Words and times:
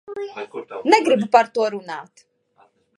Negribu 0.95 1.29
par 1.37 1.53
to 1.57 1.69
runāt. 1.77 2.29